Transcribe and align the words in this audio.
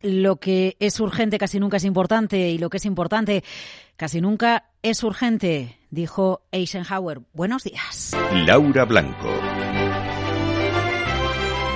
lo 0.00 0.36
que 0.36 0.76
es 0.80 1.00
urgente 1.00 1.38
casi 1.38 1.60
nunca 1.60 1.76
es 1.76 1.84
importante 1.84 2.50
y 2.50 2.58
lo 2.58 2.70
que 2.70 2.78
es 2.78 2.84
importante 2.84 3.44
casi 3.96 4.20
nunca 4.20 4.70
es 4.82 5.02
urgente, 5.02 5.78
dijo 5.90 6.42
Eisenhower. 6.52 7.20
Buenos 7.32 7.64
días. 7.64 8.16
Laura 8.32 8.84
Blanco. 8.84 9.28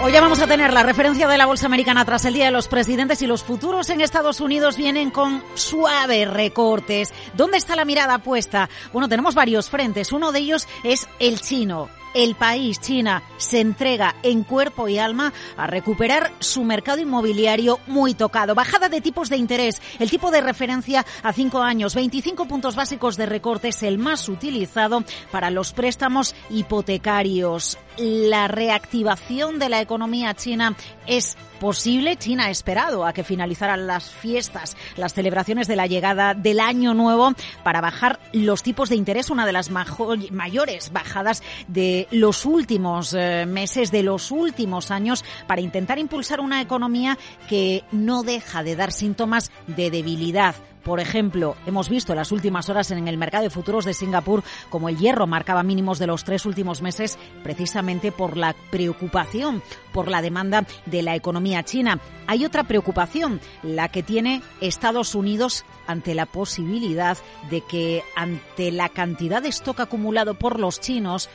Hoy 0.02 0.12
ya 0.12 0.20
vamos 0.20 0.40
a 0.40 0.46
tener 0.46 0.74
la 0.74 0.82
referencia 0.82 1.28
de 1.28 1.38
la 1.38 1.46
Bolsa 1.46 1.64
Americana 1.64 2.04
tras 2.04 2.26
el 2.26 2.34
Día 2.34 2.44
de 2.44 2.50
los 2.50 2.68
Presidentes 2.68 3.22
y 3.22 3.26
los 3.26 3.42
futuros 3.42 3.88
en 3.88 4.02
Estados 4.02 4.40
Unidos 4.40 4.76
vienen 4.76 5.10
con 5.10 5.42
suaves 5.54 6.30
recortes. 6.30 7.14
¿Dónde 7.34 7.56
está 7.56 7.74
la 7.74 7.86
mirada 7.86 8.18
puesta? 8.18 8.68
Bueno, 8.92 9.08
tenemos 9.08 9.34
varios 9.34 9.70
frentes. 9.70 10.12
Uno 10.12 10.30
de 10.30 10.40
ellos 10.40 10.68
es 10.82 11.08
el 11.20 11.40
chino 11.40 11.88
el 12.14 12.36
país, 12.36 12.80
China, 12.80 13.22
se 13.36 13.60
entrega 13.60 14.14
en 14.22 14.44
cuerpo 14.44 14.88
y 14.88 14.98
alma 14.98 15.32
a 15.56 15.66
recuperar 15.66 16.32
su 16.38 16.64
mercado 16.64 17.00
inmobiliario 17.00 17.80
muy 17.86 18.14
tocado. 18.14 18.54
Bajada 18.54 18.88
de 18.88 19.00
tipos 19.00 19.28
de 19.28 19.36
interés, 19.36 19.82
el 19.98 20.10
tipo 20.10 20.30
de 20.30 20.40
referencia 20.40 21.04
a 21.22 21.32
cinco 21.32 21.60
años, 21.60 21.94
25 21.94 22.46
puntos 22.46 22.76
básicos 22.76 23.16
de 23.16 23.26
recorte 23.26 23.68
es 23.68 23.82
el 23.82 23.98
más 23.98 24.28
utilizado 24.28 25.04
para 25.30 25.50
los 25.50 25.72
préstamos 25.72 26.34
hipotecarios. 26.50 27.78
La 27.96 28.48
reactivación 28.48 29.58
de 29.58 29.68
la 29.68 29.80
economía 29.80 30.34
china 30.34 30.74
es 31.06 31.36
posible. 31.60 32.16
China 32.16 32.46
ha 32.46 32.50
esperado 32.50 33.06
a 33.06 33.12
que 33.12 33.22
finalizaran 33.22 33.86
las 33.86 34.10
fiestas, 34.10 34.76
las 34.96 35.14
celebraciones 35.14 35.68
de 35.68 35.76
la 35.76 35.86
llegada 35.86 36.34
del 36.34 36.58
año 36.58 36.92
nuevo 36.92 37.32
para 37.62 37.80
bajar 37.80 38.18
los 38.32 38.64
tipos 38.64 38.88
de 38.88 38.96
interés, 38.96 39.30
una 39.30 39.46
de 39.46 39.52
las 39.52 39.70
mayores 39.70 40.92
bajadas 40.92 41.42
de 41.68 42.08
los 42.10 42.44
últimos 42.44 43.14
eh, 43.14 43.46
meses, 43.46 43.92
de 43.92 44.02
los 44.02 44.32
últimos 44.32 44.90
años, 44.90 45.24
para 45.46 45.60
intentar 45.60 45.98
impulsar 45.98 46.40
una 46.40 46.60
economía 46.60 47.16
que 47.48 47.84
no 47.92 48.24
deja 48.24 48.64
de 48.64 48.74
dar 48.74 48.90
síntomas 48.90 49.52
de 49.68 49.90
debilidad 49.90 50.56
por 50.84 51.00
ejemplo, 51.00 51.56
hemos 51.66 51.88
visto 51.88 52.12
en 52.12 52.18
las 52.18 52.30
últimas 52.30 52.68
horas 52.68 52.90
en 52.90 53.08
el 53.08 53.16
mercado 53.16 53.44
de 53.44 53.50
futuros 53.50 53.84
de 53.84 53.94
Singapur 53.94 54.42
como 54.68 54.88
el 54.88 54.98
hierro 54.98 55.26
marcaba 55.26 55.62
mínimos 55.62 55.98
de 55.98 56.06
los 56.06 56.24
tres 56.24 56.46
últimos 56.46 56.82
meses 56.82 57.18
precisamente 57.42 58.12
por 58.12 58.36
la 58.36 58.54
preocupación 58.70 59.62
por 59.92 60.08
la 60.08 60.22
demanda 60.22 60.66
de 60.86 61.02
la 61.02 61.14
economía 61.14 61.62
china. 61.62 62.00
Hay 62.26 62.44
otra 62.44 62.64
preocupación, 62.64 63.40
la 63.62 63.88
que 63.88 64.02
tiene 64.02 64.42
Estados 64.60 65.14
Unidos 65.14 65.64
ante 65.86 66.14
la 66.14 66.26
posibilidad 66.26 67.16
de 67.50 67.60
que 67.62 68.02
ante 68.16 68.70
la 68.70 68.88
cantidad 68.88 69.42
de 69.42 69.48
stock 69.48 69.80
acumulado 69.80 70.34
por 70.34 70.60
los 70.60 70.80
chinos 70.80 71.28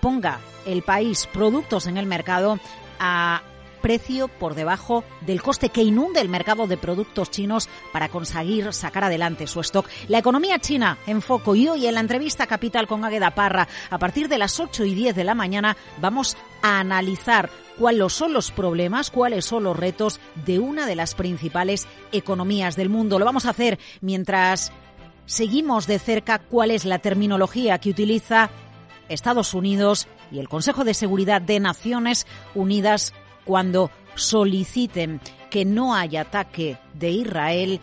ponga 0.00 0.40
el 0.66 0.82
país 0.82 1.26
productos 1.32 1.86
en 1.86 1.96
el 1.96 2.06
mercado 2.06 2.58
a 2.98 3.42
precio 3.84 4.28
por 4.28 4.54
debajo 4.54 5.04
del 5.26 5.42
coste 5.42 5.68
que 5.68 5.82
inunde 5.82 6.22
el 6.22 6.30
mercado 6.30 6.66
de 6.66 6.78
productos 6.78 7.30
chinos 7.30 7.68
para 7.92 8.08
conseguir 8.08 8.72
sacar 8.72 9.04
adelante 9.04 9.46
su 9.46 9.60
stock. 9.60 9.86
La 10.08 10.16
economía 10.16 10.58
china 10.58 10.96
en 11.06 11.20
foco 11.20 11.54
y 11.54 11.68
hoy 11.68 11.86
en 11.86 11.92
la 11.92 12.00
entrevista 12.00 12.46
Capital 12.46 12.86
con 12.86 13.04
Águeda 13.04 13.32
Parra 13.32 13.68
a 13.90 13.98
partir 13.98 14.30
de 14.30 14.38
las 14.38 14.58
8 14.58 14.86
y 14.86 14.94
10 14.94 15.14
de 15.14 15.24
la 15.24 15.34
mañana 15.34 15.76
vamos 16.00 16.34
a 16.62 16.80
analizar 16.80 17.50
cuáles 17.78 18.14
son 18.14 18.32
los 18.32 18.52
problemas, 18.52 19.10
cuáles 19.10 19.44
son 19.44 19.64
los 19.64 19.76
retos 19.76 20.18
de 20.46 20.60
una 20.60 20.86
de 20.86 20.96
las 20.96 21.14
principales 21.14 21.86
economías 22.10 22.76
del 22.76 22.88
mundo. 22.88 23.18
Lo 23.18 23.26
vamos 23.26 23.44
a 23.44 23.50
hacer 23.50 23.78
mientras 24.00 24.72
seguimos 25.26 25.86
de 25.86 25.98
cerca 25.98 26.38
cuál 26.38 26.70
es 26.70 26.86
la 26.86 27.00
terminología 27.00 27.76
que 27.76 27.90
utiliza 27.90 28.48
Estados 29.10 29.52
Unidos 29.52 30.08
y 30.32 30.38
el 30.38 30.48
Consejo 30.48 30.84
de 30.84 30.94
Seguridad 30.94 31.42
de 31.42 31.60
Naciones 31.60 32.26
Unidas 32.54 33.12
cuando 33.44 33.90
soliciten 34.14 35.20
que 35.50 35.64
no 35.64 35.94
haya 35.94 36.22
ataque 36.22 36.78
de 36.94 37.10
Israel 37.10 37.80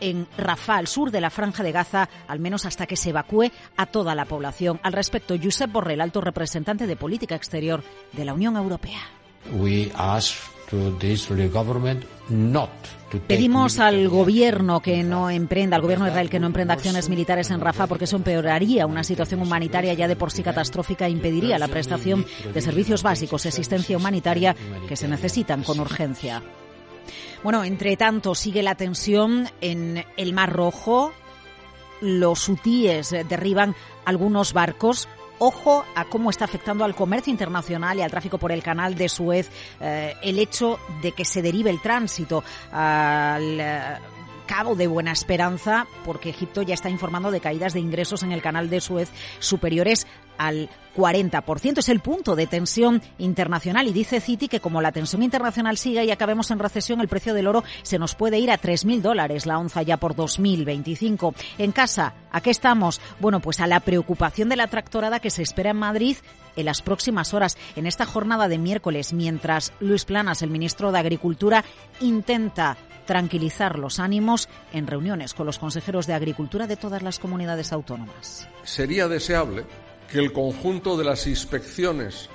en 0.00 0.26
Rafah, 0.36 0.76
al 0.76 0.86
sur 0.86 1.10
de 1.10 1.20
la 1.20 1.30
Franja 1.30 1.62
de 1.62 1.72
Gaza, 1.72 2.08
al 2.28 2.38
menos 2.38 2.66
hasta 2.66 2.86
que 2.86 2.96
se 2.96 3.10
evacúe 3.10 3.50
a 3.76 3.86
toda 3.86 4.14
la 4.14 4.24
población. 4.24 4.80
Al 4.82 4.92
respecto, 4.92 5.34
Josep 5.42 5.70
Borrell, 5.72 6.00
alto 6.00 6.20
representante 6.20 6.86
de 6.86 6.96
política 6.96 7.34
exterior 7.34 7.82
de 8.12 8.24
la 8.24 8.34
Unión 8.34 8.56
Europea. 8.56 9.00
Pedimos 13.26 13.78
al 13.78 14.08
gobierno 14.08 14.80
que 14.80 15.02
no 15.02 15.30
emprenda, 15.30 15.76
al 15.76 15.82
gobierno 15.82 16.04
de 16.04 16.10
Israel 16.10 16.30
que 16.30 16.40
no 16.40 16.46
emprenda 16.46 16.74
acciones 16.74 17.08
militares 17.08 17.50
en 17.50 17.60
Rafah 17.60 17.86
porque 17.86 18.04
eso 18.04 18.16
empeoraría 18.16 18.86
una 18.86 19.04
situación 19.04 19.40
humanitaria 19.40 19.94
ya 19.94 20.08
de 20.08 20.16
por 20.16 20.32
sí 20.32 20.42
catastrófica 20.42 21.06
e 21.06 21.10
impediría 21.10 21.58
la 21.58 21.68
prestación 21.68 22.26
de 22.52 22.60
servicios 22.60 23.02
básicos 23.02 23.44
y 23.44 23.48
asistencia 23.48 23.96
humanitaria 23.96 24.56
que 24.88 24.96
se 24.96 25.06
necesitan 25.06 25.62
con 25.62 25.78
urgencia. 25.78 26.42
Bueno, 27.42 27.62
entre 27.62 27.96
tanto 27.96 28.34
sigue 28.34 28.62
la 28.62 28.74
tensión 28.74 29.48
en 29.60 30.04
el 30.16 30.32
Mar 30.32 30.52
Rojo. 30.52 31.12
Los 32.00 32.48
hutíes 32.48 33.10
derriban 33.28 33.74
algunos 34.04 34.52
barcos 34.52 35.08
Ojo 35.38 35.84
a 35.94 36.04
cómo 36.04 36.30
está 36.30 36.44
afectando 36.44 36.84
al 36.84 36.94
comercio 36.94 37.30
internacional 37.30 37.98
y 37.98 38.02
al 38.02 38.10
tráfico 38.10 38.38
por 38.38 38.52
el 38.52 38.62
canal 38.62 38.94
de 38.94 39.08
Suez 39.08 39.50
eh, 39.80 40.14
el 40.22 40.38
hecho 40.38 40.78
de 41.02 41.12
que 41.12 41.24
se 41.24 41.42
derive 41.42 41.70
el 41.70 41.80
tránsito 41.80 42.44
al 42.70 43.60
eh, 43.60 43.98
Cabo 44.46 44.74
de 44.76 44.86
Buena 44.86 45.12
Esperanza, 45.12 45.86
porque 46.04 46.30
Egipto 46.30 46.62
ya 46.62 46.74
está 46.74 46.90
informando 46.90 47.30
de 47.30 47.40
caídas 47.40 47.72
de 47.72 47.80
ingresos 47.80 48.22
en 48.22 48.32
el 48.32 48.42
canal 48.42 48.68
de 48.68 48.80
Suez 48.80 49.10
superiores 49.38 50.06
al 50.38 50.68
40%. 50.96 51.78
Es 51.78 51.88
el 51.88 52.00
punto 52.00 52.36
de 52.36 52.46
tensión 52.46 53.02
internacional 53.18 53.88
y 53.88 53.92
dice 53.92 54.20
Citi 54.20 54.48
que 54.48 54.60
como 54.60 54.80
la 54.80 54.92
tensión 54.92 55.22
internacional 55.22 55.76
siga 55.76 56.04
y 56.04 56.10
acabemos 56.10 56.50
en 56.50 56.58
recesión, 56.58 57.00
el 57.00 57.08
precio 57.08 57.34
del 57.34 57.46
oro 57.46 57.64
se 57.82 57.98
nos 57.98 58.14
puede 58.14 58.38
ir 58.38 58.50
a 58.50 58.60
3.000 58.60 59.00
dólares 59.00 59.46
la 59.46 59.58
onza 59.58 59.82
ya 59.82 59.96
por 59.96 60.14
2025. 60.14 61.34
En 61.58 61.72
casa, 61.72 62.14
¿a 62.30 62.40
qué 62.40 62.50
estamos? 62.50 63.00
Bueno, 63.20 63.40
pues 63.40 63.60
a 63.60 63.66
la 63.66 63.80
preocupación 63.80 64.48
de 64.48 64.56
la 64.56 64.68
tractorada 64.68 65.20
que 65.20 65.30
se 65.30 65.42
espera 65.42 65.70
en 65.70 65.76
Madrid 65.76 66.16
en 66.56 66.66
las 66.66 66.82
próximas 66.82 67.34
horas, 67.34 67.58
en 67.74 67.86
esta 67.86 68.06
jornada 68.06 68.46
de 68.46 68.58
miércoles, 68.58 69.12
mientras 69.12 69.72
Luis 69.80 70.04
Planas, 70.04 70.42
el 70.42 70.50
ministro 70.50 70.92
de 70.92 71.00
Agricultura, 71.00 71.64
intenta 72.00 72.76
tranquilizar 73.06 73.78
los 73.78 73.98
ánimos 73.98 74.48
en 74.72 74.86
reuniones 74.86 75.34
con 75.34 75.46
los 75.46 75.58
consejeros 75.58 76.06
de 76.06 76.14
Agricultura 76.14 76.66
de 76.66 76.76
todas 76.76 77.02
las 77.02 77.18
comunidades 77.18 77.72
autónomas. 77.72 78.48
Sería 78.62 79.08
deseable 79.08 79.66
que 80.10 80.18
el 80.18 80.32
conjunto 80.32 80.96
de 80.96 81.04
las 81.04 81.26
inspecciones 81.26 82.28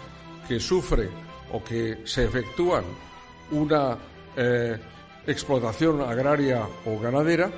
que 0.47 0.59
sufre 0.59 1.09
o 1.52 1.63
que 1.63 2.02
se 2.06 2.25
efectúan 2.25 2.84
una 3.52 3.97
eh, 4.35 4.78
explotación 5.25 6.02
agraria 6.02 6.68
o 6.85 7.00
ganadera 7.00 7.52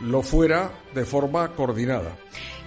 lo 0.00 0.22
fuera 0.22 0.70
de 0.94 1.04
forma 1.04 1.48
coordinada. 1.54 2.16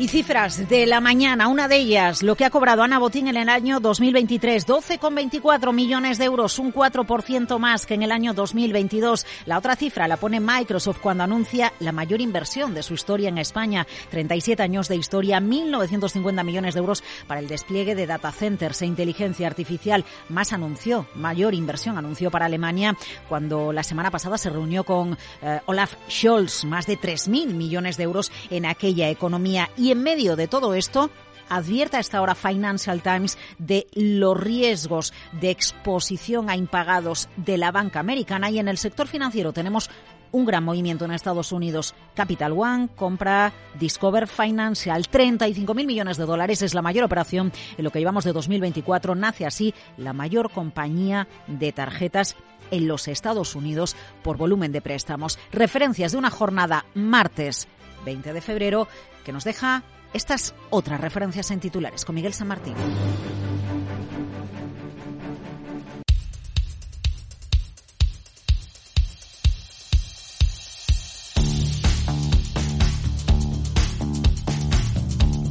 Y 0.01 0.07
cifras 0.07 0.67
de 0.67 0.88
la 0.88 1.00
mañana, 1.00 1.47
una 1.47 1.67
de 1.67 1.75
ellas, 1.75 2.23
lo 2.23 2.35
que 2.35 2.44
ha 2.44 2.50
cobrado 2.50 2.81
Ana 2.81 2.97
Botín 2.97 3.28
en 3.28 3.38
el 3.38 3.50
año 3.50 3.79
2023, 3.79 4.67
12,24 4.67 5.72
millones 5.73 6.17
de 6.17 6.25
euros, 6.25 6.57
un 6.57 6.73
4% 6.73 7.59
más 7.59 7.85
que 7.85 7.94
en 7.94 8.01
el 8.01 8.12
año 8.12 8.34
2022. 8.34 9.28
La 9.45 9.59
otra 9.59 9.75
cifra 9.75 10.07
la 10.07 10.17
pone 10.17 10.39
Microsoft 10.39 11.01
cuando 11.01 11.23
anuncia 11.23 11.72
la 11.79 11.91
mayor 11.91 12.19
inversión 12.19 12.73
de 12.73 12.81
su 12.81 12.95
historia 12.95 13.29
en 13.29 13.38
España, 13.38 13.85
37 14.09 14.63
años 14.63 14.88
de 14.88 14.95
historia, 14.95 15.39
1.950 15.39 16.44
millones 16.44 16.73
de 16.73 16.79
euros 16.79 17.03
para 17.28 17.39
el 17.39 17.47
despliegue 17.47 17.94
de 17.94 18.07
data 18.07 18.31
centers 18.31 18.81
e 18.81 18.88
inteligencia 18.88 19.45
artificial. 19.45 20.03
Más 20.29 20.51
anunció, 20.51 21.06
mayor 21.13 21.53
inversión 21.53 22.00
anunció 22.00 22.31
para 22.31 22.47
Alemania 22.47 22.97
cuando 23.29 23.72
la 23.72 23.83
semana 23.83 24.09
pasada 24.09 24.39
se 24.39 24.50
reunió 24.50 24.83
con 24.83 25.16
eh, 25.44 25.59
Olaf 25.68 25.94
Scholz, 26.09 26.66
más 26.66 26.88
de 26.88 26.97
3.000 26.97 27.53
millones 27.53 27.97
de 27.97 28.03
euros 28.06 28.31
en 28.50 28.66
aquella 28.66 29.07
economía. 29.07 29.69
Y 29.78 29.91
en 29.91 30.03
medio 30.03 30.35
de 30.35 30.47
todo 30.47 30.74
esto, 30.74 31.09
advierta 31.50 32.00
esta 32.00 32.22
hora 32.22 32.35
Financial 32.35 33.02
Times 33.02 33.38
de 33.57 33.88
los 33.94 34.40
riesgos 34.40 35.13
de 35.34 35.50
exposición 35.50 36.50
a 36.50 36.56
impagados 36.56 37.29
de 37.35 37.57
la 37.57 37.72
banca 37.72 38.00
americana 38.00 38.50
y 38.50 38.59
en 38.59 38.68
el 38.68 38.78
sector 38.78 39.07
financiero 39.07 39.51
tenemos 39.51 39.90
un 40.31 40.46
gran 40.46 40.63
movimiento 40.63 41.04
en 41.04 41.12
Estados 41.12 41.51
Unidos. 41.51 41.94
Capital 42.15 42.54
One 42.54 42.88
compra 42.95 43.51
Discover 43.77 44.27
Financial, 44.27 45.07
35 45.07 45.74
mil 45.74 45.88
millones 45.88 46.15
de 46.15 46.25
dólares. 46.25 46.62
Es 46.62 46.74
la 46.74 46.81
mayor 46.81 47.04
operación 47.04 47.51
en 47.77 47.83
lo 47.83 47.92
que 47.92 48.00
llevamos 48.00 48.24
de 48.24 48.31
2024. 48.31 49.15
Nace 49.15 49.45
así 49.45 49.74
la 49.98 50.13
mayor 50.13 50.51
compañía 50.51 51.27
de 51.48 51.74
tarjetas 51.74 52.38
en 52.71 52.88
los 52.88 53.10
Estados 53.10 53.56
Unidos 53.56 53.98
por 54.24 54.38
volumen 54.38 54.71
de 54.71 54.81
préstamos. 54.81 55.38
Referencias 55.51 56.13
de 56.13 56.18
una 56.18 56.30
jornada 56.30 56.86
martes 56.94 57.68
20 58.06 58.33
de 58.33 58.42
febrero, 58.42 58.88
que 59.24 59.31
nos 59.31 59.44
deja 59.44 59.83
estas 60.13 60.53
otras 60.69 61.00
referencias 61.00 61.51
en 61.51 61.59
titulares 61.59 62.06
con 62.06 62.15
Miguel 62.15 62.33
San 62.33 62.48
Martín. 62.48 62.75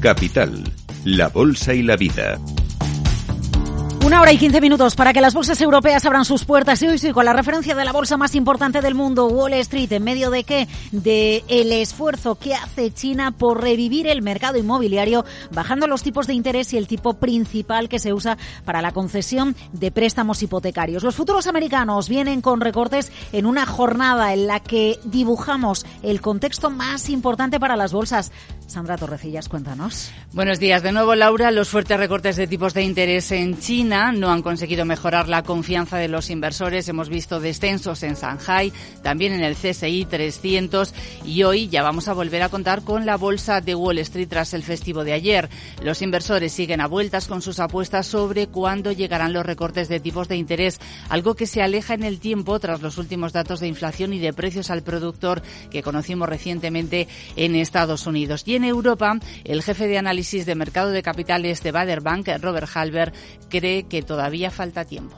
Capital, 0.00 0.64
la 1.04 1.28
Bolsa 1.28 1.74
y 1.74 1.82
la 1.82 1.94
Vida. 1.96 2.38
Una 4.10 4.22
hora 4.22 4.32
y 4.32 4.38
quince 4.38 4.60
minutos 4.60 4.96
para 4.96 5.12
que 5.12 5.20
las 5.20 5.34
bolsas 5.34 5.60
europeas 5.60 6.04
abran 6.04 6.24
sus 6.24 6.44
puertas 6.44 6.82
y 6.82 6.88
hoy 6.88 6.98
sí 6.98 7.12
con 7.12 7.24
la 7.24 7.32
referencia 7.32 7.76
de 7.76 7.84
la 7.84 7.92
bolsa 7.92 8.16
más 8.16 8.34
importante 8.34 8.80
del 8.80 8.96
mundo, 8.96 9.28
Wall 9.28 9.52
Street, 9.52 9.92
en 9.92 10.02
medio 10.02 10.30
de 10.30 10.42
qué? 10.42 10.66
De 10.90 11.44
el 11.46 11.70
esfuerzo 11.70 12.34
que 12.34 12.56
hace 12.56 12.90
China 12.90 13.30
por 13.30 13.62
revivir 13.62 14.08
el 14.08 14.22
mercado 14.22 14.58
inmobiliario, 14.58 15.24
bajando 15.52 15.86
los 15.86 16.02
tipos 16.02 16.26
de 16.26 16.34
interés 16.34 16.72
y 16.72 16.76
el 16.76 16.88
tipo 16.88 17.14
principal 17.20 17.88
que 17.88 18.00
se 18.00 18.12
usa 18.12 18.36
para 18.64 18.82
la 18.82 18.90
concesión 18.90 19.54
de 19.72 19.92
préstamos 19.92 20.42
hipotecarios. 20.42 21.04
Los 21.04 21.14
futuros 21.14 21.46
americanos 21.46 22.08
vienen 22.08 22.40
con 22.40 22.60
recortes 22.60 23.12
en 23.30 23.46
una 23.46 23.64
jornada 23.64 24.32
en 24.32 24.48
la 24.48 24.58
que 24.58 24.98
dibujamos 25.04 25.86
el 26.02 26.20
contexto 26.20 26.68
más 26.68 27.10
importante 27.10 27.60
para 27.60 27.76
las 27.76 27.92
bolsas. 27.92 28.32
Sandra 28.70 28.96
Torrecillas, 28.96 29.48
cuéntanos. 29.48 30.12
Buenos 30.32 30.60
días 30.60 30.84
de 30.84 30.92
nuevo, 30.92 31.16
Laura. 31.16 31.50
Los 31.50 31.68
fuertes 31.68 31.98
recortes 31.98 32.36
de 32.36 32.46
tipos 32.46 32.72
de 32.72 32.84
interés 32.84 33.32
en 33.32 33.58
China 33.58 34.12
no 34.12 34.30
han 34.30 34.42
conseguido 34.42 34.84
mejorar 34.84 35.28
la 35.28 35.42
confianza 35.42 35.96
de 35.96 36.06
los 36.06 36.30
inversores. 36.30 36.88
Hemos 36.88 37.08
visto 37.08 37.40
descensos 37.40 38.04
en 38.04 38.14
Shanghai, 38.14 38.72
también 39.02 39.32
en 39.32 39.42
el 39.42 39.56
CSI 39.56 40.04
300 40.04 40.94
y 41.24 41.42
hoy 41.42 41.68
ya 41.68 41.82
vamos 41.82 42.06
a 42.06 42.12
volver 42.12 42.44
a 42.44 42.48
contar 42.48 42.82
con 42.82 43.06
la 43.06 43.16
bolsa 43.16 43.60
de 43.60 43.74
Wall 43.74 43.98
Street 43.98 44.28
tras 44.28 44.54
el 44.54 44.62
festivo 44.62 45.02
de 45.02 45.14
ayer. 45.14 45.48
Los 45.82 46.00
inversores 46.00 46.52
siguen 46.52 46.80
a 46.80 46.86
vueltas 46.86 47.26
con 47.26 47.42
sus 47.42 47.58
apuestas 47.58 48.06
sobre 48.06 48.46
cuándo 48.46 48.92
llegarán 48.92 49.32
los 49.32 49.44
recortes 49.44 49.88
de 49.88 49.98
tipos 49.98 50.28
de 50.28 50.36
interés, 50.36 50.78
algo 51.08 51.34
que 51.34 51.48
se 51.48 51.60
aleja 51.60 51.94
en 51.94 52.04
el 52.04 52.20
tiempo 52.20 52.60
tras 52.60 52.82
los 52.82 52.98
últimos 52.98 53.32
datos 53.32 53.58
de 53.58 53.66
inflación 53.66 54.12
y 54.12 54.20
de 54.20 54.32
precios 54.32 54.70
al 54.70 54.84
productor 54.84 55.42
que 55.72 55.82
conocimos 55.82 56.28
recientemente 56.28 57.08
en 57.34 57.56
Estados 57.56 58.06
Unidos. 58.06 58.44
Europa, 58.64 59.18
el 59.44 59.62
jefe 59.62 59.86
de 59.86 59.98
análisis 59.98 60.46
de 60.46 60.54
mercado 60.54 60.90
de 60.90 61.02
capitales 61.02 61.62
de 61.62 61.72
Bader 61.72 62.00
Bank, 62.00 62.28
Robert 62.40 62.68
Halber, 62.74 63.12
cree 63.48 63.84
que 63.84 64.02
todavía 64.02 64.50
falta 64.50 64.84
tiempo. 64.84 65.16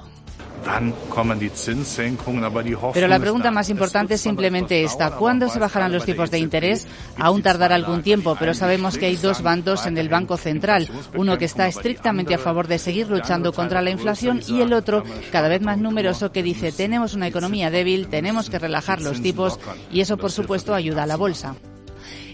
Pero 2.95 3.09
la 3.09 3.19
pregunta 3.19 3.51
más 3.51 3.69
importante 3.69 4.15
es 4.15 4.21
simplemente 4.21 4.83
esta. 4.85 5.11
¿Cuándo 5.11 5.49
se 5.49 5.59
bajarán 5.59 5.93
los 5.93 6.05
tipos 6.05 6.31
de 6.31 6.39
interés? 6.39 6.87
Aún 7.19 7.43
tardará 7.43 7.75
algún 7.75 8.03
tiempo, 8.03 8.37
pero 8.39 8.55
sabemos 8.55 8.97
que 8.97 9.07
hay 9.07 9.17
dos 9.17 9.43
bandos 9.43 9.87
en 9.87 9.99
el 9.99 10.09
Banco 10.09 10.37
Central. 10.37 10.89
Uno 11.17 11.37
que 11.37 11.47
está 11.47 11.67
estrictamente 11.67 12.35
a 12.35 12.39
favor 12.39 12.69
de 12.69 12.79
seguir 12.79 13.09
luchando 13.09 13.53
contra 13.53 13.83
la 13.83 13.91
inflación 13.91 14.41
y 14.47 14.61
el 14.61 14.73
otro, 14.73 15.03
cada 15.33 15.49
vez 15.49 15.63
más 15.63 15.79
numeroso, 15.79 16.31
que 16.31 16.43
dice 16.43 16.71
tenemos 16.71 17.15
una 17.15 17.27
economía 17.27 17.71
débil, 17.71 18.09
tenemos 18.09 18.49
que 18.49 18.59
relajar 18.59 19.01
los 19.01 19.21
tipos 19.21 19.59
y 19.91 20.01
eso, 20.01 20.17
por 20.17 20.31
supuesto, 20.31 20.75
ayuda 20.75 21.03
a 21.03 21.07
la 21.07 21.17
bolsa. 21.17 21.57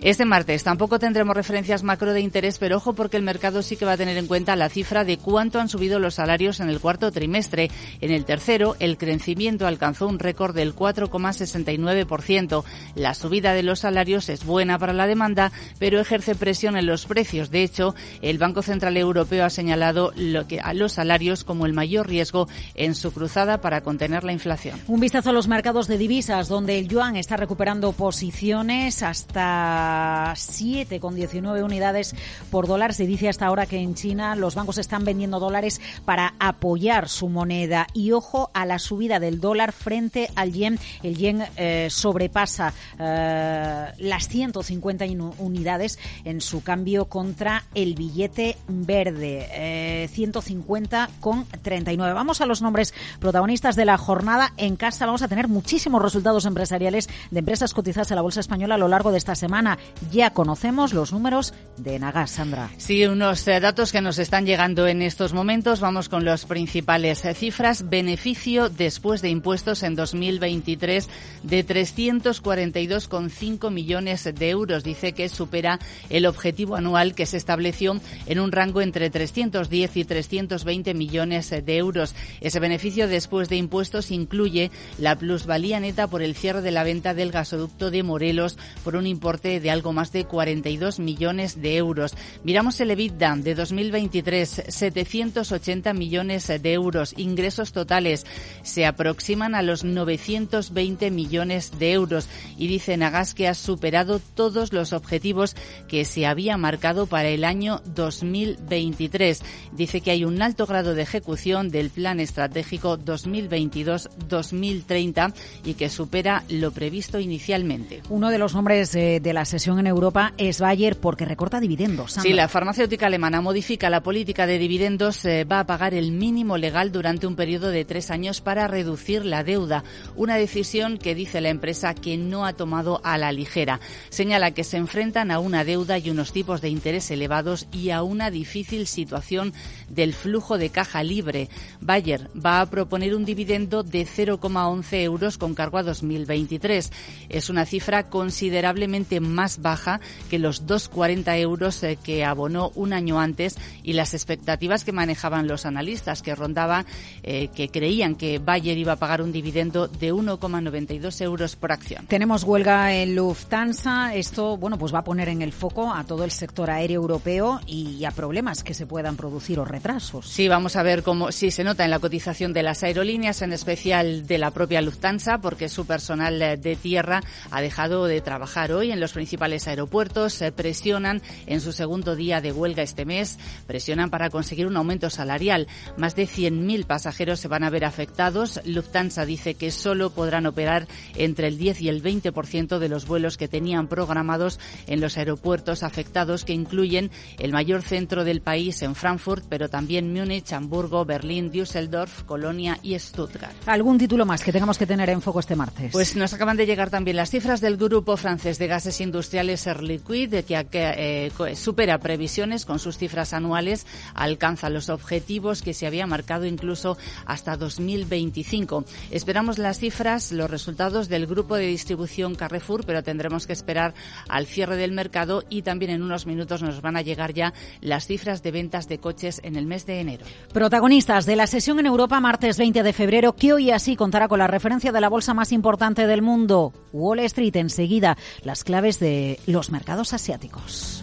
Este 0.01 0.25
martes 0.25 0.63
tampoco 0.63 1.01
tendremos 1.01 1.35
referencias 1.35 1.83
macro 1.83 2.13
de 2.13 2.21
interés, 2.21 2.59
pero 2.59 2.77
ojo 2.77 2.93
porque 2.93 3.17
el 3.17 3.25
mercado 3.25 3.63
sí 3.63 3.77
que 3.77 3.85
va 3.85 3.93
a 3.93 3.97
tener 3.97 4.17
en 4.17 4.29
cuenta 4.29 4.55
la 4.55 4.69
cifra 4.69 5.03
de 5.05 5.19
cuánto 5.19 5.59
han 5.59 5.69
subido 5.69 5.99
los 5.99 6.15
salarios 6.15 6.61
en 6.61 6.69
el 6.69 6.79
cuarto 6.79 7.11
trimestre. 7.11 7.69
En 8.01 8.13
el 8.13 8.25
tercero, 8.25 8.77
el 8.79 8.97
crecimiento 8.97 9.67
alcanzó 9.67 10.07
un 10.07 10.21
récord 10.21 10.55
del 10.55 10.77
4,69%. 10.77 12.65
La 12.95 13.15
subida 13.15 13.55
de 13.55 13.65
los 13.65 13.81
salarios 13.81 14.29
es 14.29 14.45
buena 14.45 14.79
para 14.79 14.93
la 14.93 15.09
demanda, 15.09 15.51
pero 15.81 15.99
ejerce 15.99 16.37
presión 16.37 16.77
en 16.77 16.87
los 16.87 17.07
precios. 17.07 17.51
De 17.51 17.65
hecho, 17.65 17.97
el 18.23 18.39
Banco 18.39 18.63
Central 18.63 18.97
Europeo 18.97 19.45
ha 19.45 19.51
señalado 19.51 20.13
lo 20.15 20.47
que, 20.47 20.61
a 20.61 20.75
los 20.75 20.93
salarios 20.93 21.43
como 21.43 21.67
el 21.67 21.73
mayor 21.73 22.07
riesgo 22.07 22.49
en 22.77 22.95
su 22.95 23.13
cruzada 23.13 23.61
para 23.61 23.81
contener 23.81 24.23
la 24.23 24.33
inflación. 24.33 24.81
Un 24.87 25.01
vistazo 25.01 25.31
a 25.31 25.33
los 25.33 25.49
mercados 25.49 25.89
de 25.89 25.99
divisas, 25.99 26.47
donde 26.47 26.79
el 26.79 26.87
yuan 26.87 27.17
está 27.17 27.37
recuperando 27.37 27.91
posiciones 27.91 29.03
hasta 29.03 29.88
7,19 30.35 31.63
unidades 31.63 32.15
por 32.51 32.67
dólar. 32.67 32.95
Se 32.95 33.07
dice 33.07 33.29
hasta 33.29 33.47
ahora 33.47 33.67
que 33.67 33.79
en 33.79 33.95
China 33.95 34.37
los 34.37 34.55
bancos 34.55 34.79
están 34.79 35.05
vendiendo 35.05 35.41
dólares 35.41 35.81
para 36.05 36.35
apoyar 36.39 37.09
su 37.09 37.29
moneda. 37.29 37.87
Y 37.93 38.13
ojo 38.13 38.51
a 38.55 38.67
la 38.67 38.79
subida 38.79 39.21
del 39.21 39.41
dólar 39.41 39.73
frente 39.73 40.31
al 40.35 40.53
yen. 40.53 40.79
El 41.03 41.17
yen 41.17 41.45
eh, 41.57 41.89
sobrepasa 41.91 42.73
eh, 42.99 43.93
las 43.99 44.29
150 44.29 45.05
unidades 45.39 45.99
en 46.25 46.41
su 46.41 46.63
cambio 46.63 47.07
contra 47.07 47.65
el 47.75 47.95
billete 47.95 48.57
verde. 48.69 49.49
Eh, 49.53 50.09
150 50.09 51.11
con 51.21 51.45
39. 51.45 52.15
Vamos 52.15 52.41
a 52.41 52.47
los 52.47 52.63
nombres 52.63 52.95
protagonistas 53.21 53.77
de 53.77 53.85
la 53.85 53.99
jornada. 53.99 54.53
En 54.57 54.77
casa 54.77 55.07
vamos 55.07 55.23
a 55.23 55.29
tener 55.29 55.49
muchísimos 55.49 56.03
resultados 56.03 56.45
empresariales 56.47 57.09
de 57.31 57.39
empresas 57.39 57.75
cotizadas 57.75 58.11
en 58.11 58.17
la 58.17 58.23
Bolsa 58.23 58.41
Española 58.41 58.75
a 58.75 58.79
lo 58.79 58.89
largo 58.89 59.13
de 59.13 59.19
esta 59.19 59.35
semana. 59.35 59.78
Ya 60.11 60.31
conocemos 60.31 60.93
los 60.93 61.13
números 61.13 61.55
de 61.77 61.99
Nagas, 61.99 62.33
Sandra. 62.33 62.71
Sí, 62.77 63.07
unos 63.07 63.47
eh, 63.47 63.61
datos 63.61 63.93
que 63.93 64.01
nos 64.01 64.19
están 64.19 64.47
llegando 64.47 64.87
en 64.87 65.03
estos 65.03 65.33
momentos. 65.33 65.81
Vamos 65.81 66.09
con 66.09 66.25
las 66.25 66.47
principales 66.47 67.25
eh, 67.25 67.35
cifras. 67.35 67.89
Beneficio 67.89 68.69
después 68.69 69.23
de 69.23 69.31
impuestos 69.31 69.83
en 69.83 69.95
2023 69.95 71.09
de 71.43 71.67
342,5 71.67 73.71
millones 73.71 74.25
de 74.25 74.51
euros. 74.51 74.85
Dice 74.85 75.13
que 75.13 75.29
supera 75.29 75.79
el 76.11 76.27
objetivo 76.27 76.77
anual 76.77 77.15
que 77.15 77.27
se 77.27 77.37
estableció 77.37 78.01
en 78.27 78.41
un 78.41 78.53
rango 78.53 78.81
entre 78.81 79.11
310 79.11 79.97
y 79.97 80.05
320 80.05 80.95
millones 80.95 81.51
de 81.51 81.77
euros. 81.77 82.15
Ese 82.41 82.61
beneficio 82.61 83.09
después 83.09 83.49
de 83.49 83.57
impuestos 83.57 84.11
incluye 84.11 84.71
la 84.99 85.17
plusvalía 85.17 85.81
neta 85.81 86.07
por 86.07 86.23
el 86.23 86.35
cierre 86.35 86.63
de 86.63 86.71
la 86.71 86.85
venta 86.85 87.15
del 87.15 87.31
gasoducto 87.31 87.91
de 87.91 88.03
Morelos 88.03 88.59
por 88.85 88.97
un 88.97 89.07
importe 89.07 89.61
de 89.61 89.68
algo 89.69 89.93
más 89.93 90.13
de 90.13 90.25
42 90.25 90.99
millones 90.99 91.61
de 91.61 91.77
euros. 91.77 92.15
Miramos 92.45 92.81
el 92.81 92.91
EBITDA 92.91 93.37
de 93.37 93.55
2023, 93.55 94.65
780 94.69 95.93
millones 95.95 96.47
de 96.47 96.73
euros. 96.73 97.15
Ingresos 97.17 97.73
totales 97.73 98.27
se 98.63 98.87
aproximan 98.87 99.55
a 99.55 99.63
los 99.63 99.85
920 99.85 101.11
millones 101.11 101.79
de 101.79 101.93
euros. 101.93 102.29
Y 102.57 102.69
dice 102.69 102.97
Nagas 102.97 103.35
que 103.35 103.49
ha 103.49 103.55
superado 103.55 104.21
todos 104.35 104.73
los 104.73 104.93
objetivos 104.93 105.57
que 105.89 106.05
se 106.05 106.27
había 106.27 106.57
marcado 106.57 107.07
para 107.07 107.29
el 107.29 107.45
año 107.45 107.81
2023. 107.95 109.43
Dice 109.73 110.01
que 110.01 110.11
hay 110.11 110.25
un 110.25 110.43
alto 110.43 110.67
grado 110.67 110.95
de 110.95 111.03
ejecución 111.03 111.71
del 111.71 111.91
plan 111.91 112.19
estratégico 112.21 112.99
2022-2030 112.99 115.35
y 115.65 115.75
que 115.75 115.89
supera 115.89 116.45
lo 116.49 116.71
previsto 116.73 117.19
inicialmente. 117.19 118.03
Uno 118.09 118.31
de 118.31 118.39
los 118.39 118.55
nombres 118.55 118.95
eh, 118.95 119.19
de 119.21 119.33
la 119.33 119.45
sesión 119.59 119.81
en 119.81 119.89
Europa 119.89 120.35
es 120.39 120.61
Bayer 120.61 120.97
porque 121.01 121.25
recorta 121.25 121.59
dividendos. 121.59 122.13
Sí, 122.23 122.33
la 122.33 122.47
farmacéutica 122.47 123.07
alemana 123.07 123.41
modifica 123.41 123.91
la 123.91 124.05
política 124.05 124.47
de 124.47 124.57
dividendos, 124.57 125.25
eh, 125.25 125.43
va 125.45 125.59
a 125.59 125.67
pagar 125.67 125.95
el 125.95 126.13
mínimo 126.13 126.57
legal 126.57 126.93
durante 126.93 127.27
un 127.27 127.35
periodo 127.35 127.71
de 127.71 127.85
tres 127.85 128.13
años 128.13 128.41
para 128.41 128.69
reducir 128.69 129.25
la 129.25 129.43
deuda. 129.43 129.83
Una 130.15 130.37
decisión 130.37 130.97
que 130.97 131.17
dice 131.17 131.41
la 131.41 131.49
empresa 131.49 131.95
que 131.95 132.17
no 132.17 132.47
ha 132.47 132.53
tomado 132.53 133.01
a 133.03 133.19
la 133.19 133.33
ligera. 133.33 133.81
Señala 134.11 134.53
que 134.53 134.63
se 134.63 134.77
enfrentan 134.77 135.33
a 135.33 135.41
una 135.41 135.65
deuda 135.65 135.99
y 135.99 136.11
unos 136.11 136.33
tipos 136.33 136.61
de 136.61 136.69
interés 136.69 137.11
elevados 137.11 137.67
y 137.73 137.91
a 137.91 138.03
una 138.03 138.31
difícil 138.31 138.87
situación 138.87 139.53
del 139.89 140.15
flujo 140.15 140.57
de 140.57 140.71
caja 140.71 141.03
libre. 141.03 141.49
Bayer 141.81 142.31
va 142.35 142.61
a 142.61 142.67
proponer 142.71 143.15
un 143.17 143.25
dividendo 143.25 143.83
de 143.83 144.07
0,11 144.07 145.03
euros 145.03 145.37
con 145.37 145.55
cargo 145.55 145.79
a 145.79 145.83
2023. 145.83 146.93
Es 147.29 147.51
una 147.51 147.67
cifra 147.67 148.09
considerablemente 148.09 149.21
más 149.21 149.48
baja 149.57 150.01
que 150.29 150.39
los 150.39 150.67
2,40 150.67 151.39
euros 151.41 151.83
eh, 151.83 151.99
que 152.03 152.25
abonó 152.27 152.71
un 152.75 152.93
año 152.93 153.19
antes 153.19 153.57
y 153.83 153.95
las 153.95 154.13
expectativas 154.13 154.85
que 154.85 154.93
manejaban 154.93 155.49
los 155.49 155.65
analistas, 155.65 156.21
que 156.21 156.35
rondaba, 156.35 156.85
eh, 157.23 157.49
que 157.49 157.71
creían 157.71 158.15
que 158.15 158.39
Bayer 158.39 158.77
iba 158.77 158.93
a 158.93 158.97
pagar 158.97 159.23
un 159.23 159.33
dividendo 159.33 159.89
de 159.89 160.13
1,92 160.13 161.21
euros 161.23 161.57
por 161.57 161.73
acción. 161.73 162.07
Tenemos 162.07 162.45
huelga 162.45 162.95
en 162.95 163.17
Lufthansa. 163.17 164.15
Esto, 164.15 164.57
bueno, 164.57 164.79
pues 164.79 164.95
va 164.95 165.01
a 165.01 165.05
poner 165.05 165.29
en 165.29 165.43
el 165.43 165.53
foco 165.53 165.93
a 165.93 166.05
todo 166.05 166.25
el 166.25 166.31
sector 166.31 166.71
aéreo 166.71 167.01
europeo 167.01 167.61
y 167.67 168.05
a 168.05 168.11
problemas 168.11 168.63
que 168.63 168.75
se 168.75 168.87
puedan 168.87 169.17
producir 169.17 169.59
o 169.59 169.65
retrasos. 169.65 170.29
Sí, 170.29 170.49
vamos 170.49 170.77
a 170.77 170.83
ver 170.83 171.03
cómo, 171.03 171.33
sí, 171.33 171.51
se 171.51 171.65
nota 171.65 171.85
en 171.85 171.91
la 171.91 171.99
cotización 171.99 172.53
de 172.53 172.63
las 172.63 172.83
aerolíneas, 172.83 173.43
en 173.43 173.53
especial 173.53 174.27
de 174.27 174.39
la 174.39 174.51
propia 174.51 174.83
Lufthansa, 174.83 175.39
porque 175.39 175.69
su 175.69 175.87
personal 175.87 176.41
eh, 176.43 176.57
de 176.57 176.77
tierra 176.77 177.23
ha 177.51 177.61
dejado 177.61 178.07
de 178.07 178.21
trabajar 178.21 178.73
hoy 178.73 178.91
en 178.91 179.01
los 179.01 179.13
principales 179.13 179.38
aeropuertos 179.67 180.35
se 180.35 180.53
presionan 180.53 181.23
en 181.47 181.61
su 181.61 181.73
segundo 181.73 182.17
día 182.17 182.41
de 182.41 182.53
huelga 182.53 182.83
este 182.83 183.05
mes, 183.05 183.39
presionan 183.67 184.11
para 184.11 184.31
conseguir 184.31 184.67
un 184.67 184.77
aumento 184.77 185.11
salarial. 185.11 185.67
Más 185.97 186.15
de 186.15 186.27
100.000 186.27 186.85
pasajeros 186.85 187.41
se 187.41 187.49
van 187.49 187.65
a 187.65 187.71
ver 187.71 187.85
afectados. 187.85 188.61
Lufthansa 188.65 189.25
dice 189.25 189.55
que 189.55 189.71
solo 189.71 190.11
podrán 190.11 190.47
operar 190.47 190.89
entre 191.15 191.49
el 191.49 191.59
10 191.59 191.83
y 191.83 191.89
el 191.89 192.03
20% 192.03 192.79
de 192.79 192.89
los 192.89 193.07
vuelos 193.07 193.37
que 193.37 193.49
tenían 193.49 193.89
programados 193.89 194.59
en 194.87 195.01
los 195.01 195.17
aeropuertos 195.17 195.83
afectados, 195.83 196.45
que 196.45 196.53
incluyen 196.53 197.11
el 197.39 197.53
mayor 197.53 197.83
centro 197.83 198.25
del 198.25 198.41
país 198.41 198.83
en 198.83 198.95
Frankfurt, 198.95 199.45
pero 199.49 199.69
también 199.69 200.13
Múnich, 200.13 200.53
Hamburgo, 200.53 201.05
Berlín, 201.05 201.51
Düsseldorf, 201.51 202.25
Colonia 202.25 202.79
y 202.83 202.99
Stuttgart. 202.99 203.55
¿Algún 203.67 203.99
título 203.99 204.27
más 204.27 204.43
que 204.43 204.53
tengamos 204.53 204.79
que 204.79 204.87
tener 204.87 205.11
en 205.11 205.23
foco 205.23 205.41
este 205.41 205.57
martes? 205.57 205.93
Pues 205.93 206.17
nos 206.17 206.33
acaban 206.35 206.57
de 206.57 206.67
llegar 206.67 206.91
también 206.91 207.17
las 207.17 207.31
cifras 207.31 207.61
del 207.61 207.77
grupo 207.77 208.17
francés 208.17 208.59
de 208.59 208.67
gases 208.67 209.01
industriales 209.01 209.28
industriales 209.29 209.67
Air 209.67 209.83
Liquid, 209.83 210.35
que, 210.45 210.65
eh, 210.75 211.55
supera 211.55 211.99
previsiones 211.99 212.65
con 212.65 212.79
sus 212.79 212.97
cifras 212.97 213.35
anuales, 213.35 213.87
alcanza 214.15 214.71
los 214.71 214.89
objetivos 214.89 215.61
que 215.61 215.75
se 215.75 215.87
había 215.87 216.07
marcado 216.07 216.47
incluso 216.47 216.97
hasta 217.27 217.59
2025. 217.59 218.87
Esperamos 219.11 219.59
las 219.59 219.81
cifras, 219.81 220.33
los 220.33 220.51
resultados 220.51 221.11
del 221.11 221.27
grupo 221.27 221.57
de 221.57 221.67
distribución 221.67 222.37
Carrefour, 222.37 222.87
pero 222.87 223.03
tendremos 223.03 223.47
que 223.47 223.53
esperar 223.53 223.93
al 224.31 224.47
cierre 224.47 224.77
del 224.77 224.93
mercado 224.93 225.45
y 225.51 225.61
también 225.61 225.91
en 225.91 226.03
unos 226.03 226.25
minutos 226.25 226.63
nos 226.63 226.81
van 226.81 226.97
a 226.97 227.03
llegar 227.03 227.35
ya 227.35 227.53
las 227.83 228.07
cifras 228.07 228.43
de 228.43 228.51
ventas 228.51 228.89
de 228.89 228.97
coches 228.97 229.43
en 229.45 229.57
el 229.57 229.67
mes 229.67 229.85
de 229.85 230.01
enero. 230.01 230.25
Protagonistas 230.55 231.27
de 231.27 231.37
la 231.37 231.47
sesión 231.47 231.79
en 231.81 231.87
Europa 231.87 232.19
martes 232.21 232.57
20 232.57 232.83
de 232.83 232.93
febrero, 232.95 233.35
que 233.35 233.53
hoy 233.53 233.73
así 233.73 233.95
contará 233.95 234.27
con 234.27 234.39
la 234.39 234.47
referencia 234.47 234.91
de 234.91 235.03
la 235.03 235.11
bolsa 235.11 235.35
más 235.35 235.53
importante 235.53 236.07
del 236.07 236.23
mundo, 236.23 236.73
Wall 236.95 237.19
Street. 237.21 237.57
Enseguida, 237.57 238.17
las 238.43 238.65
claves 238.65 238.99
los 239.47 239.71
mercados 239.71 240.13
asiáticos. 240.13 241.03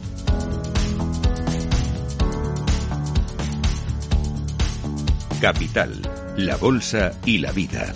Capital, 5.42 6.02
la 6.38 6.56
Bolsa 6.58 7.12
y 7.26 7.38
la 7.38 7.52
Vida. 7.52 7.94